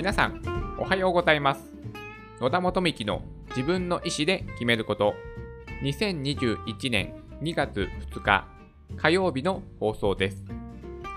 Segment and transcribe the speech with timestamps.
[0.00, 0.40] 皆さん、
[0.78, 1.60] おはようございます。
[2.40, 3.20] 野田元幹の
[3.50, 5.12] 自分の意思で決めること、
[5.82, 8.48] 2021年2月2日
[8.96, 10.42] 火曜日の放送です。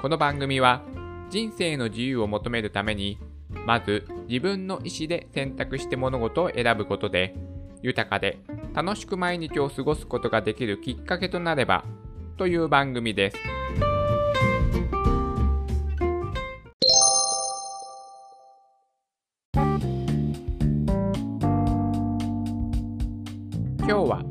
[0.02, 0.82] この番組は、
[1.30, 3.18] 人生の自由を求めるために、
[3.66, 7.36] まず自分の意思で選択して物事を選ぶことで、
[7.82, 8.40] 豊かで
[8.74, 11.86] 楽しく毎日を過ごすことができるきっかけとなれば
[12.36, 13.38] という番組です。
[23.86, 24.24] 今日は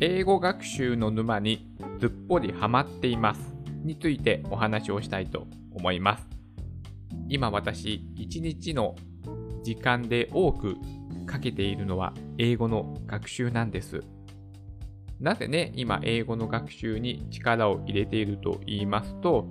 [0.00, 1.66] 英語学習の沼に
[1.98, 3.40] ずっぽりハマっています
[3.82, 6.28] についてお話をしたいと思います。
[7.26, 8.94] 今私一日の
[9.64, 10.76] 時間で多く
[11.24, 14.02] かけているのは英語の学習なんです。
[15.18, 19.48] なぜね、今英語の学習に力を入れていると言いますと、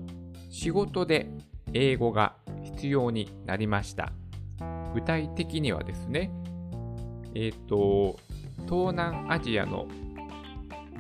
[0.51, 1.31] 仕事で
[1.73, 4.13] 英語が必要になりました。
[4.93, 6.31] 具体的にはですね、
[7.33, 8.19] えっ、ー、と、
[8.69, 9.87] 東南アジアの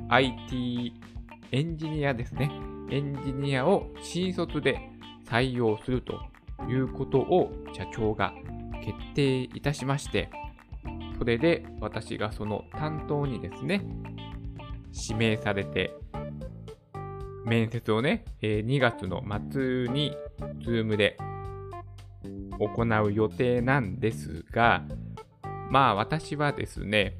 [0.09, 0.93] IT
[1.51, 2.51] エンジニアですね。
[2.89, 4.89] エンジニアを新卒で
[5.25, 6.19] 採用すると
[6.69, 8.33] いうことを社長が
[8.83, 10.29] 決定いたしまして、
[11.17, 13.85] それで私がその担当にですね、
[15.09, 15.93] 指名されて、
[17.45, 20.15] 面接をね、2月の末に
[20.59, 21.17] Zoom で
[22.59, 24.83] 行う予定なんですが、
[25.69, 27.15] まあ私はですね、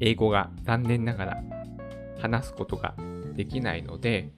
[0.00, 1.42] 英語が残念ながら
[2.20, 2.94] 話すことが
[3.34, 4.30] できないので、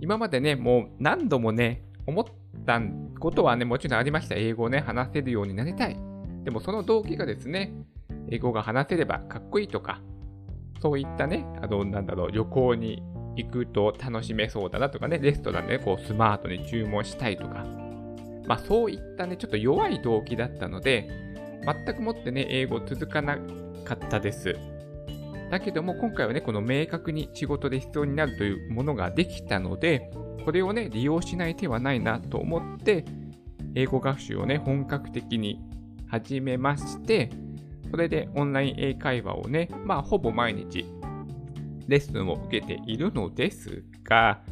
[0.00, 2.24] 今までね、もう何度もね、思っ
[2.64, 2.80] た
[3.18, 4.34] ことはね、もちろんありました。
[4.34, 5.96] 英語をね、話せるようになりたい。
[6.44, 7.72] でもその動機がですね、
[8.30, 10.00] 英語が話せればかっこいいとか、
[10.80, 13.02] そういったね、あの、なんだろう、旅行に
[13.36, 17.66] 行くと楽しめそうだなとかね、レストランで、ね、こうスマートに注文したいとか、
[18.46, 21.08] まあそういったね、ちょっと弱い動機だったので、
[21.64, 23.38] 全くもってね、英語続かな
[23.88, 24.54] かったです。
[25.50, 30.10] だけども今回はね、この明確に仕事で必要になるというものができたので、
[30.44, 33.04] これをね、利用しない手はないなと思って、
[33.74, 35.60] 英語学習をね、本格的に
[36.06, 37.30] 始めまして、
[37.90, 40.84] それでオンライン英会話をね、まあほぼ毎日
[41.86, 44.42] レッスンを受けているのですが、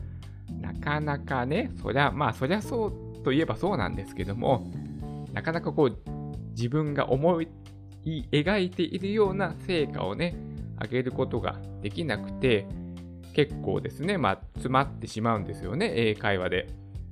[0.61, 4.67] なかなかね、そりゃ、まあそりゃそうといえばそうなんですけども、
[5.33, 5.99] なかなかこう
[6.53, 7.49] 自分が思い
[8.31, 10.37] 描いているような成果をね、
[10.81, 12.67] 上げることができなくて、
[13.35, 16.69] 結構ですね、まあ、詰まってしまうんですよね、英会話で。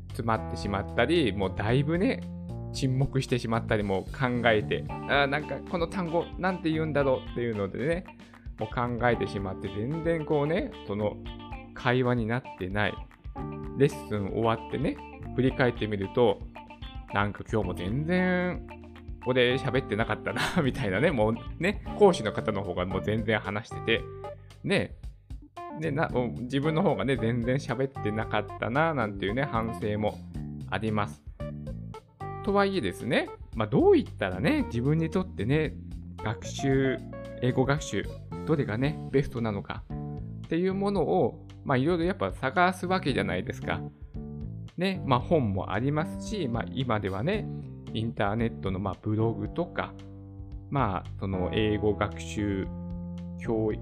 [0.09, 2.22] 詰まってしまったり、もうだいぶね、
[2.72, 8.04] 沈黙してしまったりも考えて、あなんかこの単語なんて言うんだろうっていうのでね、
[8.59, 11.16] もう考えてしまって、全然こうね、その
[11.75, 12.94] 会話になってない。
[13.77, 14.97] レッスン終わってね、
[15.34, 16.41] 振り返ってみると、
[17.12, 18.66] なんか今日も全然
[19.25, 24.05] ここで喋ってなかったな みたいなね、もうね、講師の方の方がもう全然話してて、
[24.62, 24.97] ね、
[25.81, 30.19] でな自分の方がね、全然喋ってなかったな、なんていうね、反省も
[30.71, 31.23] あります。
[32.45, 35.75] とはいえですね、まあ、どう言ったらね、自分にとってね、
[36.23, 36.99] 学習、
[37.41, 38.05] 英語学習、
[38.45, 39.84] どれがね、ベストなのか
[40.45, 43.81] っていうものを、まあ、いろいろやっぱ探すわけじゃないですか。
[44.77, 47.47] ね、まあ、本もありますし、まあ、今ではね、
[47.94, 49.94] インターネットのまブログとか、
[50.71, 52.66] まあ、その英語学習
[53.41, 53.81] 教育、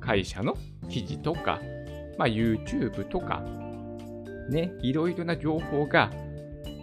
[0.00, 0.56] 会社の
[0.90, 1.60] 記事とか、
[2.18, 3.42] まあ、YouTube とか、
[4.50, 6.10] ね、いろいろな情報が、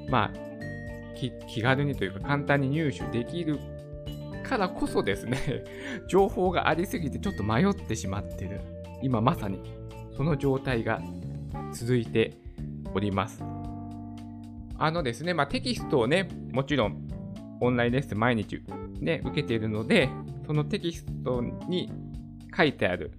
[0.10, 0.44] まあ、
[1.48, 3.60] 気軽にというか簡単に入手できる
[4.44, 5.38] からこそですね、
[6.08, 8.62] 情報がありすぎてちょっと迷ってしまってる。
[9.02, 9.60] 今まさに
[10.16, 11.02] その状態が
[11.74, 12.38] 続いて
[12.94, 13.44] おります。
[14.78, 17.08] あのですね、まあ、テキストをね、もちろん
[17.60, 18.62] オンラインレッスン毎日
[19.00, 20.10] ね、受けているので、
[20.46, 21.92] そのテキストに
[22.56, 23.12] 書いてある、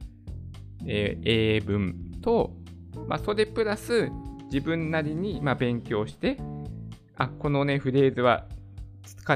[0.86, 2.52] えー、英文と、
[3.06, 4.10] まあ、それプラス
[4.46, 6.38] 自分なりに、まあ、勉強して、
[7.16, 8.46] あ、このね、フレーズは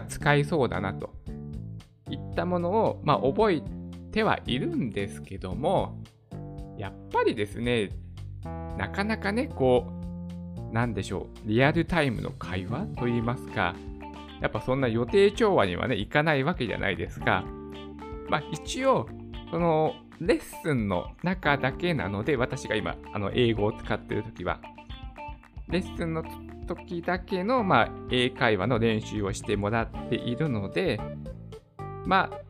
[0.09, 1.11] 使いそうだなと
[2.11, 3.63] いったものを、まあ、覚え
[4.11, 6.03] てはいるんですけども、
[6.77, 7.91] やっぱりですね、
[8.77, 9.98] なかなかね、こう、
[10.73, 13.75] 何でしょう、リアルタイムの会話といいますか、
[14.41, 17.45] やっぱそんな予定調和にはね、いかないわけじゃないですか。
[18.29, 19.09] まあ一応、
[19.51, 24.61] そのレッスンの中だけなので、私が今、あの英語を使ってるときは、
[25.69, 26.25] レッスンの
[26.67, 31.01] 時だけの、まあ、英会話の練習をしてもらっているので、
[32.05, 32.41] まあ、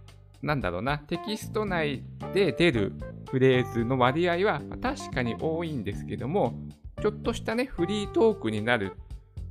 [0.42, 2.92] なんだろうな、テキスト内で出る
[3.30, 6.54] フレーズの割合は確かに多いんですけども、
[7.00, 8.92] ちょっとしたね、フリートークになる、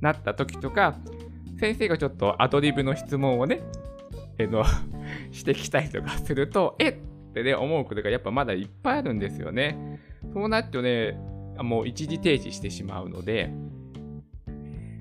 [0.00, 0.96] なった時とか、
[1.58, 3.62] 先生がちょっとアドリブの質問をね、
[4.38, 4.64] えの
[5.32, 6.94] してきたりとかすると、えっ
[7.34, 10.00] てね、思うことがやっぱまだいっぱいあるんですよね。
[10.32, 11.18] そうなるとね、
[11.58, 13.50] もう一時停止してしまうので、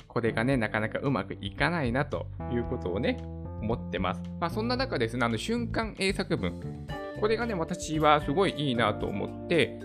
[0.07, 3.17] これがね、なかなかうまくいかないなということをね、
[3.61, 4.21] 思ってます。
[4.39, 6.87] まあそんな中ですね、あの瞬間英作文。
[7.19, 9.79] これがね、私はすごいいいなと思って、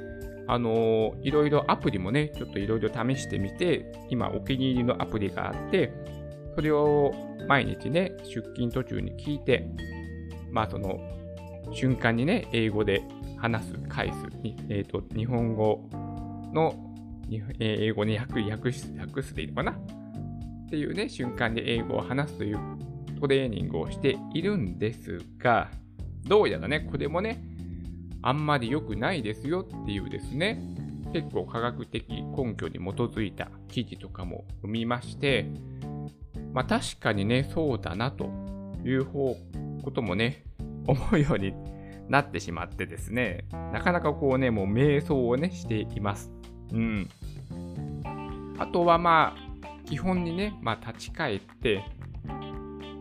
[0.48, 5.92] あの、いろいろアプリもね、ちょっといろいろ試してみて、今お気に入りのアプリがあって、
[6.54, 7.12] それを
[7.48, 9.66] 毎日ね、出勤途中に聞いて、
[10.50, 11.00] まあその
[11.72, 13.02] 瞬間にね、英語で
[13.38, 14.14] 話す、返す、
[14.68, 15.88] え、ー、と、日本語
[16.52, 16.74] の、
[17.58, 19.72] 英語に訳訳す訳すでいいのかな？
[19.72, 19.76] っ
[20.68, 22.58] ていうね、瞬間で英語を話すという
[23.18, 25.70] トレーニングをしているんですが、
[26.24, 27.42] どうやらね、これもね、
[28.22, 30.62] あんまり良くないですよっていうですね、
[31.12, 35.46] 結構科学的根拠に基づいた記事とかも生みまして、
[36.52, 38.30] まあ確かにね、そうだなと
[38.84, 39.36] いう方
[39.82, 40.44] こともね、
[40.86, 41.52] 思うように
[42.08, 46.30] なってしまってですね、なかなかこうね、もう瞑想をね、しています。
[46.72, 47.08] うん。
[48.58, 51.84] あとはまあ、基本にね、まあ立ち返って、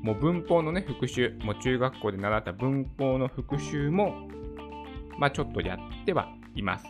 [0.02, 4.28] もう文法のね、復習、もう中学校で習った文法の復習も
[5.18, 6.86] まあ、ちょっとやってはいます。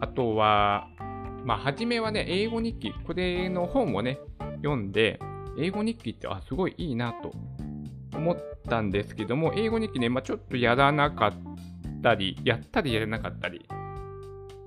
[0.00, 0.88] あとは、
[1.44, 4.18] まあ、初めはね、英語日記、これの本をね、
[4.56, 5.20] 読んで、
[5.58, 7.32] 英語日記ってあすごいいいなと
[8.14, 8.36] 思っ
[8.68, 11.32] たんですけども、英語日記ね、まあ、ちょっとやらなかっ
[12.02, 13.66] たり、やったりやらなかったり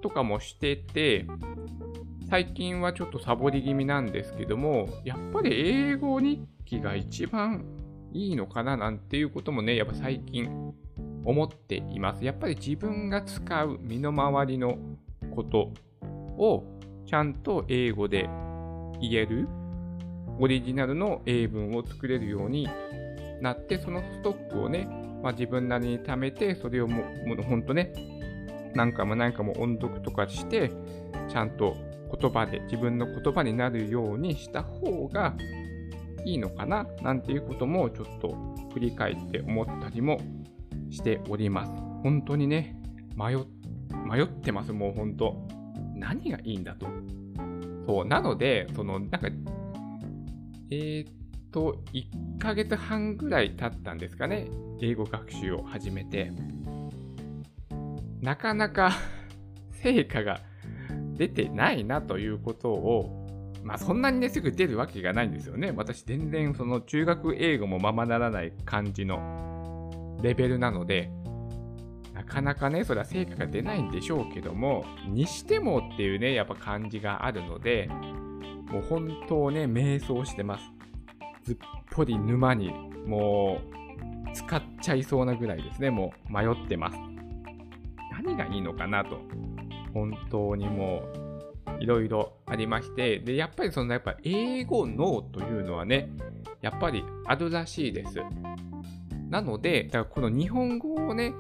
[0.02, 1.26] とかもしてて、
[2.30, 7.66] 最近はちょっとサボり気味なんですけども、やっぱり英語日記が一番
[8.14, 10.74] いいのかななんていうこともね、やっぱ最近
[11.26, 12.24] 思っています。
[12.24, 14.78] やっぱり自分が使う身の回りの
[15.36, 15.72] こと
[16.38, 16.64] を
[17.06, 18.30] ちゃんと英語で
[19.02, 19.48] 言える
[20.40, 22.68] オリジナルの英文を作れるように
[23.42, 24.88] なって、そのストックをね、
[25.22, 27.04] まあ、自分なりに貯めて、それをも
[27.38, 27.92] うほんとね、
[28.74, 30.72] 何回も何回も音読とかして、
[31.30, 31.76] ちゃんと
[32.18, 35.36] 言葉で、自分の言葉になるようにした方が
[36.26, 38.36] いいのかななんていうこともちょっと
[38.74, 40.20] 振り返って思ったりも
[40.90, 41.72] しております。
[42.04, 42.76] 本当にね、
[43.16, 43.36] 迷
[44.22, 45.48] ってます、もう本当。
[45.96, 46.88] 何がいいんだと。
[47.86, 49.30] そう、なので、その、なんか、
[50.72, 51.14] えー、っ
[51.52, 54.48] と、1ヶ月半ぐらい経ったんですかね、
[54.82, 56.32] 英語学習を始めて。
[58.22, 58.92] なかなか
[59.82, 60.42] 成果が
[61.16, 63.28] 出てないなということを、
[63.64, 65.74] まあそんなにね、すぐ出るわけがないんですよね。
[65.76, 69.49] 私全然その中学英語もままならない感じの
[70.22, 71.10] レベルなので、
[72.14, 77.88] なかなかね、それは成果が出ないんでしょうけども、にしてもっていうね、やっぱ感じがあるので、
[78.70, 80.64] もう本当ね、瞑想してます。
[81.44, 81.58] ずっ
[81.92, 82.72] ぽり沼に、
[83.08, 83.60] も
[84.28, 86.98] う、使っちゃいそうなぐらいですね、もう迷ってます。
[88.24, 89.22] 何がいいのかなと、
[89.94, 91.02] 本当にも
[91.80, 96.10] う、いろいろありまして、で、やっぱりその、やっぱ英語脳というのはね、
[96.62, 98.20] やっぱりあるらしいです。
[99.30, 101.34] なので、だからこの日本語をね、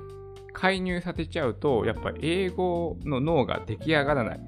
[0.54, 4.40] 介入させちゃうと、やっぱ英語の脳が出来上がらない。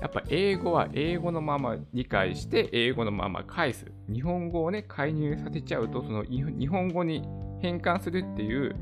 [0.00, 3.86] やっぱ英語は英語のまま理解して英語のまま返す。
[4.12, 7.22] 日本語をね、介入させちゃうと、その日本語に
[7.60, 8.76] 変換するっていう、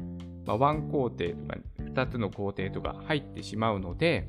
[0.46, 4.28] まあ、ワン工程とか2つの工程とか入ってしまうので、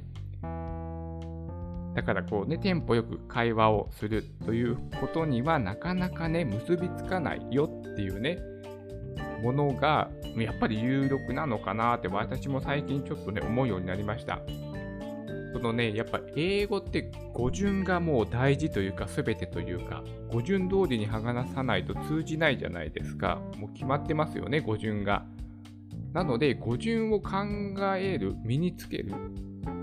[1.96, 8.40] だからこうね、テンポよく会話をするということにはなかなかね、結びつかないよっていうね、
[9.44, 14.40] ものがやっぱり有力なのかなって私も最近ちょっとね思うようになりました。
[15.54, 23.40] そのね、やっぱ英語って語順がもう大事というか全てというか語順通りに話さないと通じないじゃないですか。
[23.58, 25.26] もう決まってますよね、語順が。
[26.12, 27.32] なので語順を考
[27.98, 29.12] える、身につける。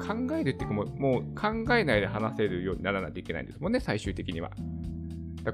[0.01, 4.51] 考えるっていうかもうもう考えないで話せるようにならないといけないんですもんね、最終的には。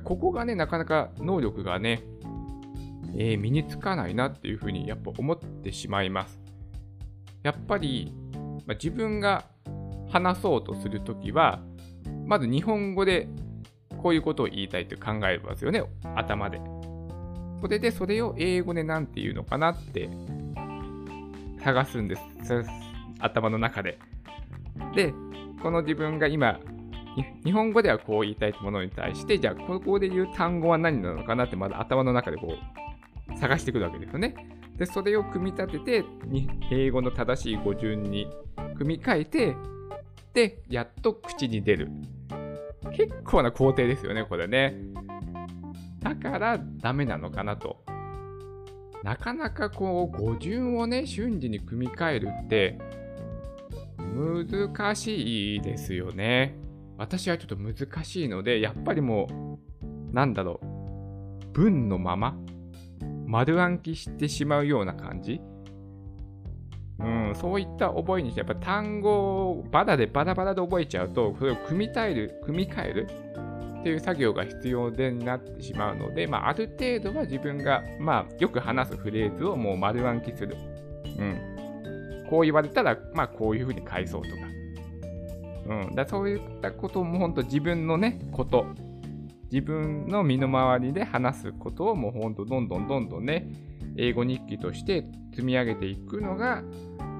[0.02, 2.02] ここがね、なかなか能力がね、
[3.18, 6.38] えー、身につかないなっていうふうにやっぱ思ってしまいます。
[7.42, 8.12] やっぱり、
[8.66, 9.44] まあ、自分が
[10.10, 11.62] 話そうとするときは、
[12.26, 13.28] まず日本語で
[14.02, 15.82] こういうことを言いたいって考えますよね、
[16.14, 16.60] 頭で。
[17.60, 20.10] それでそれを英語で何て言うのかなって
[21.62, 22.22] 探すんです。
[23.18, 23.98] 頭の中で。
[24.94, 25.14] で、
[25.62, 26.60] この自分が今、
[27.44, 32.85] 日本語ではこう言いたいものに対して、じゃあここで言う単語は何なのかなってまだ頭の中でこう
[33.36, 34.34] 探してくるわけですよね。
[34.76, 36.04] で、それを組み立てて、
[36.70, 38.28] 英語の正しい語順に
[38.76, 39.56] 組み替えて、
[40.32, 41.90] で、やっと口に出る。
[42.92, 44.74] 結構な工程ですよね、これね。
[46.00, 47.82] だからダメなのかなと。
[49.02, 52.78] なかなかこう語順をね、瞬時に組み替えるって
[53.98, 56.56] 難しいですよね。
[56.98, 59.58] 私はちょっと難しいので、やっぱりも
[60.12, 62.36] う、なんだろう、文のまま、
[63.26, 65.40] 丸暗記してしまうような感じ？
[66.98, 73.08] うん、そういった覚えにして、やっぱ単語をバラでバラバラで覚えちゃうと、それを組み替える、組み替える
[73.80, 80.56] っていう作業が必要でなってしまうので、まあ、ある程度は自分が、まあ、よく話すフレーズをもう丸暗記する。
[81.18, 82.26] うん。
[82.30, 84.36] こう言われたら、まあ、こういうふうに返そうとか。
[85.68, 85.94] うん。
[85.94, 88.64] だそういったことも本当自分のね、こと、
[89.50, 93.48] 自分の身の回りで話すことをもう本当どんどんどんどんね、
[93.96, 96.62] 英語日記として積み上げていくのが、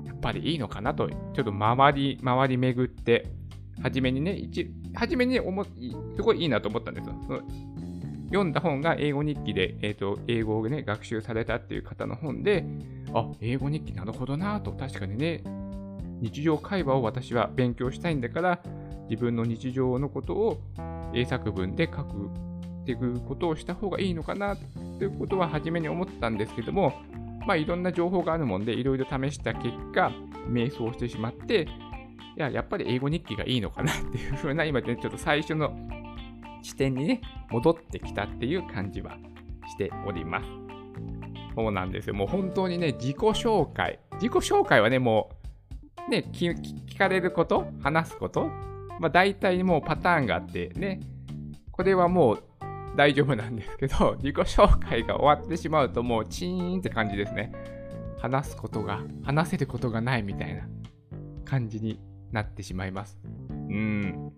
[0.04, 3.26] やっぱりいいのかなと、ちょっと回り、回り巡って、
[3.82, 5.70] 初めにね、一、初めに思す
[6.22, 7.14] ごいいいなと思ったんですよ。
[8.26, 12.64] 読んだ本が英語日記で、えーと、英語をね、学習されたっていう方の本で、
[13.14, 15.44] あ、英語日記なるほどなと、確かにね、
[16.20, 18.60] 日常会話を私は勉強したいんだから、
[19.08, 20.60] 自分の日常のことを
[21.16, 22.26] 英作文で書く
[22.82, 24.56] っていうことをした方がいいのかな
[24.98, 26.92] ということは初めに思ったんですけども、
[27.46, 30.12] まあいろんな情報があるもんで、いろいろ試した結果、
[30.48, 31.66] 迷走してしまって、
[32.36, 35.72] いや、やっぱり英語日記がいいのかなっていうふうな、今ね、ちょっと最初の
[36.62, 37.20] 視点にね、
[37.50, 39.16] 戻ってきたっていう感じは
[39.68, 40.48] しております。
[41.54, 42.14] そうなんですよ。
[42.14, 43.98] もう本当にね、自己紹介。
[44.14, 45.30] 自己紹介はね、も
[46.06, 48.50] う、ね、聞かれること、話すこと、
[49.00, 51.00] まあ大体もうパターンがあってね、
[51.70, 52.42] これはもう
[52.96, 57.52] 大丈夫なんですけど、 自己紹介が終わってしまうともうチーンって感じですね。
[58.18, 60.66] 話すことが、話せることがないみたいな
[61.44, 62.00] 感じに
[62.32, 63.18] なってしまいます。
[63.50, 64.32] うん。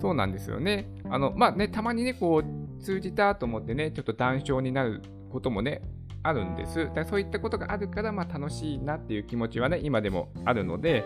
[0.00, 0.88] そうなんですよね。
[1.10, 5.82] あの、まあね、たまにね、こう、通じたと思ってね、ちょっと談笑になることもね、
[6.22, 6.90] あるんです。
[6.94, 11.04] だそういったことがあるから、まあ楽しいなっていう気持ちはね、今でもあるので、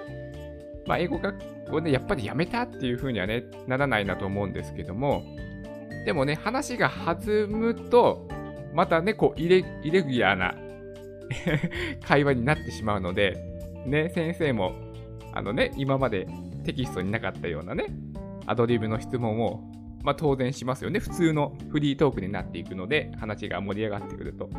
[0.86, 1.38] まあ英語学
[1.70, 5.24] 校でやっぱりやめたっていうふうにはね、ならないなと思うんですけども、
[6.04, 8.28] でもね、話が弾むと、
[8.74, 10.54] またね、こうイレ、イレギュラーな
[12.06, 13.36] 会話になってしまうので、
[13.86, 14.72] ね、先生も、
[15.32, 16.26] あのね、今まで
[16.64, 17.86] テキストになかったようなね、
[18.46, 19.62] アドリブの質問を、
[20.02, 21.00] まあ、当然しますよね。
[21.00, 24.50] 普通のフリートークになっていくので、話が盛り上がってくると。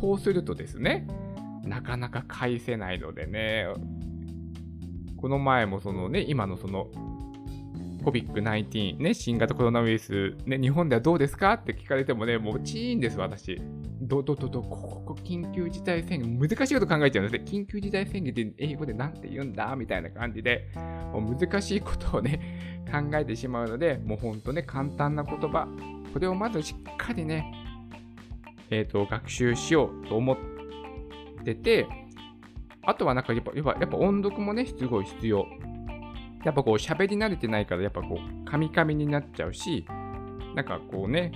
[0.00, 1.06] そうするとですね、
[1.64, 3.66] なかなか返せないのでね、
[5.20, 6.88] この前もそのね、今のその
[8.04, 13.60] COVID-19、ね、新型コロナウイルス、ね、日本ではどうですかって聞かれてもね、もうチーンです、私。
[14.00, 17.50] ど、ど、ど、ど、ここ、緊急事態宣言、難しいこと考えちゃうんですね。
[17.50, 20.68] 緊急事態宣言って英語で何て言うんだみたいな感じで、
[21.12, 25.68] もう難しいことをね、 考えてしまうので、もうほんとね、簡単な言葉、
[26.12, 27.52] これをまずしっかりね、
[28.70, 30.36] えっ、ー、と、学習しようと思っ
[31.44, 31.86] てて、
[32.82, 35.46] あとはなんかやっぱ、やっぱ、音読もね、すごい必要。
[36.44, 39.84] やっぱこう喋り慣れてないから、やっぱこう、カミカミになっちゃうし、
[40.54, 41.32] なんかこうね、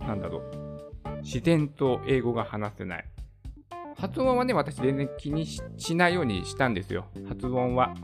[0.00, 3.04] なんだろう、自然と英語が話せない。
[3.96, 7.06] 発音はね、私全然気にしないようにしたんですよ。
[7.28, 7.94] 発音は。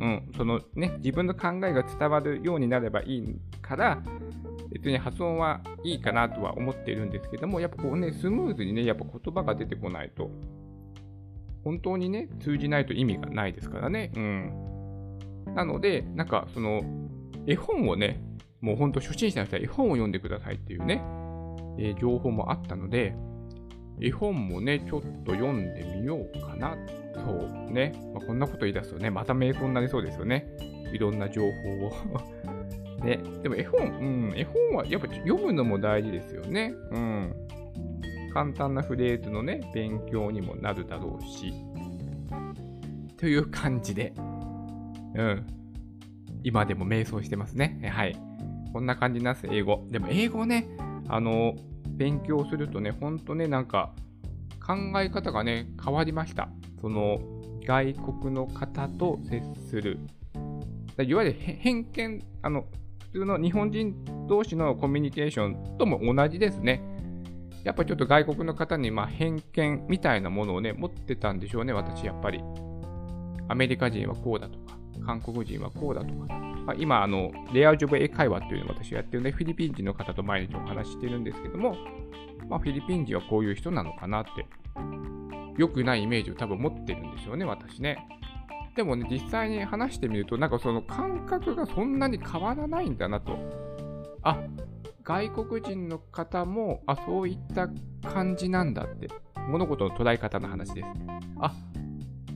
[0.00, 4.02] うん、そのね、自分の考えが伝わるようになればいいから、
[4.70, 10.30] 別に発音はいいかなとは思っているんですけども、やっぱこうね、スムーズにね、やっぱ言葉が出てこないと、
[11.64, 14.12] 本当にね、通じないと意味がないですからね。
[14.14, 15.54] うん。
[15.54, 16.82] なので、なんかその、
[17.46, 18.22] 絵本をね、
[18.60, 21.02] もうほんと初心者の人は絵本を読んでくださいっていうね、
[21.78, 23.14] えー、情報もあったので、
[24.00, 26.76] 絵本もね、ちょっと読んでみようかな。
[27.14, 27.32] そ
[27.68, 27.92] うね。
[28.14, 30.46] まあ、こんなこと言い出すとね、また瞑想になりそうですよね。
[30.92, 31.48] いろんな情報
[31.86, 31.92] を
[33.04, 33.20] ね。
[33.42, 36.74] でも絵本、うん、絵本はやっぱ読むのも大事ですよね。
[36.90, 37.34] うん。
[38.38, 41.52] 簡単なフレーズのね、勉強にもなるだろうし。
[43.16, 44.12] という感じで、
[45.16, 45.46] うん。
[46.44, 47.90] 今でも瞑想してますね。
[47.92, 48.16] はい。
[48.72, 49.84] こんな感じなんです、英語。
[49.90, 50.68] でも英語ね、
[51.08, 51.56] あの、
[51.88, 53.92] 勉強するとね、ほんとね、なんか、
[54.64, 56.48] 考え方がね、変わりました。
[56.80, 57.18] その、
[57.66, 59.98] 外国の方と接する。
[61.02, 62.66] いわゆる偏見、あの、
[63.00, 63.96] 普通の日本人
[64.28, 66.87] 同士のコミュニケーションとも同じですね。
[67.64, 72.42] やっぱちょっと外国の方にま偏見みたいなものをね、持ってたんでしょうね、私やっぱり。
[73.48, 76.34] アメリカ人はこうだとか、韓国人はこうだとか、
[76.68, 81.76] まあ、今、あの、レアジョブ英会話っていうのを私やってるんで、フィリピン人の方と毎日お話してるんですけども、
[82.48, 84.46] まあ、フィリピン人はこういう人なのかなって、
[85.56, 88.06] 良くないイメージを多分持ってるんですよね、私ね。
[88.76, 93.36] でもね、実際に話してみると、なんかその感覚がそんなに変わらないんだなと。
[94.22, 94.38] あ、
[95.08, 97.70] 外国人の方も、あ、そういった
[98.06, 99.08] 感じなんだって、
[99.48, 100.86] 物事の捉え方の話です。
[101.40, 101.54] あ、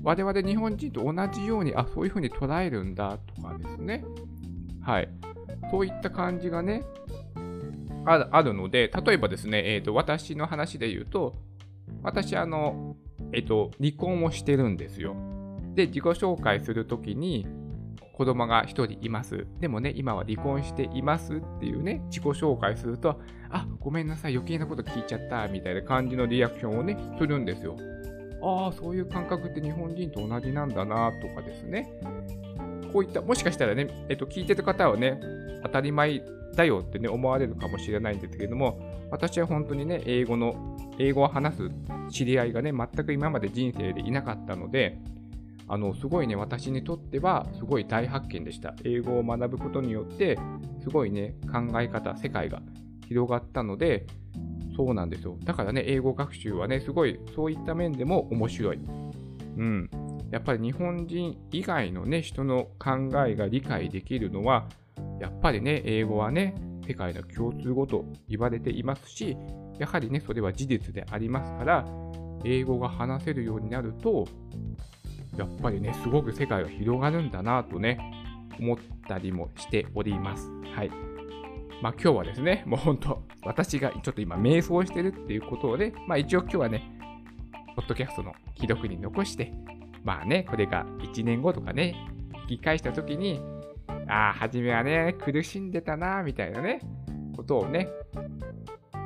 [0.02, 4.07] 我々日本人と同じように、あ、そういうふうに捉えるんだとかですね。
[4.81, 5.09] はい。
[5.71, 6.83] そういった感じがね、
[8.07, 11.35] あるので、例えばですね、えーと、私の話で言うと、
[12.02, 12.97] 私、あの、
[13.35, 15.14] えっ、ー、と、離婚をしてるんですよ。
[15.75, 17.47] で、自己紹介するときに、
[18.12, 19.47] 子供が1人います。
[19.61, 27.76] でもね、今は離婚していますっていうね、自己紹介すると、あ、ごめんなさい、余計なこと聞いちゃった、みたいな感じのリアクションをね、するんですよ。
[28.42, 31.92] ああ、そういう感覚って日本人と同じなんだな、とかですね。
[32.92, 35.19] こういった、もしかしたらね、えっと、聞いてる方はね、
[35.62, 36.23] 当たり前
[36.54, 38.78] だよってね、思われるかもしれないんですけれども、
[39.11, 41.71] 私は本当にね、英語の、英語を話す
[42.11, 44.99] 知り合いがね、全く今まで人生でいなかったので、
[45.73, 48.75] あの、すごいね、私にとっては、すごい大発見でした。
[48.85, 50.38] 英語を学ぶことによって、
[50.83, 52.61] すごいね、考え方、世界が
[53.09, 54.07] 広がったので、
[54.76, 55.38] そうなんですよ。
[55.45, 58.81] だからね、英語学習はね、すごい、そういった面でも面白い。
[59.57, 59.88] うん。
[60.31, 64.69] やっぱり日本人以外のね、人の考えが理解できるのは、
[65.21, 66.55] やっぱりね、英語はね、
[66.87, 69.38] 世界の共通語と言われていますし、
[69.79, 71.87] やはりね、それは事実でありますから、
[72.45, 74.26] 英語が話せるようになると、
[75.37, 77.99] やっぱりね、すごく世界が広がるんだなとね、
[78.59, 80.51] 思ったりもしております。
[80.75, 80.91] はい。
[81.81, 86.83] まあ今日はですね、もう本当、私がちょっと今瞑想してるっていうことをね、まあ一応今日はね、
[87.75, 89.53] ポッドキャストの記録に残して、
[90.05, 91.97] まあね、これが1年後とかね、
[92.47, 93.41] 聞き返したときに、
[94.09, 96.81] ああ、初めはね、苦しんでたな、みたいなね、
[97.35, 97.89] ことをね、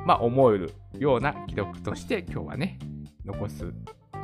[0.05, 2.77] まあ思えるような記録として今日はね、
[3.25, 3.73] 残す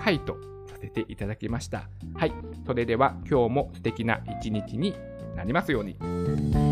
[0.03, 0.52] 回と
[0.83, 1.89] せていただきました。
[2.15, 2.33] はい。
[2.65, 4.93] それでは今日も素敵な一日に
[5.35, 6.62] なりますように。